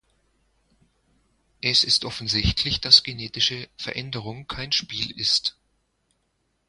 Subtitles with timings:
[1.61, 5.55] Es ist offensichtlich, dass genetische Veränderung kein Spiel ist.